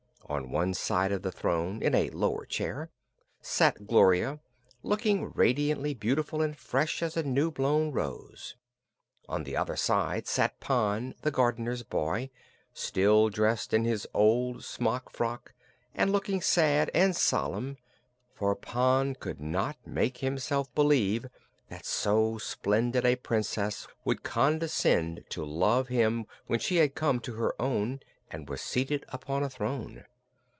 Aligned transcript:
On 0.29 0.49
one 0.49 0.73
side 0.73 1.11
of 1.11 1.23
the 1.23 1.31
throne, 1.31 1.81
in 1.83 1.93
a 1.93 2.09
lower 2.11 2.45
chair, 2.45 2.89
sat 3.41 3.85
Gloria, 3.85 4.39
looking 4.81 5.29
radiantly 5.33 5.93
beautiful 5.93 6.41
and 6.41 6.55
fresh 6.57 7.03
as 7.03 7.17
a 7.17 7.23
new 7.23 7.51
blown 7.51 7.91
rose. 7.91 8.55
On 9.27 9.43
the 9.43 9.57
other 9.57 9.75
side 9.75 10.27
sat 10.27 10.57
Pon, 10.61 11.15
the 11.21 11.31
gardener's 11.31 11.83
boy, 11.83 12.29
still 12.73 13.27
dressed 13.27 13.73
in 13.73 13.83
his 13.83 14.07
old 14.13 14.63
smock 14.63 15.09
frock 15.11 15.53
and 15.93 16.13
looking 16.13 16.39
sad 16.39 16.89
and 16.93 17.13
solemn; 17.13 17.75
for 18.33 18.55
Pon 18.55 19.15
could 19.15 19.41
not 19.41 19.85
make 19.85 20.19
himself 20.19 20.73
believe 20.73 21.27
that 21.67 21.85
so 21.85 22.37
splendid 22.37 23.05
a 23.05 23.17
Princess 23.17 23.85
would 24.05 24.23
condescend 24.23 25.25
to 25.27 25.43
love 25.43 25.89
him 25.89 26.25
when 26.47 26.57
she 26.59 26.77
had 26.77 26.95
come 26.95 27.19
to 27.19 27.33
her 27.33 27.53
own 27.61 27.99
and 28.29 28.47
was 28.47 28.61
seated 28.61 29.03
upon 29.09 29.43
a 29.43 29.49
throne. 29.49 30.05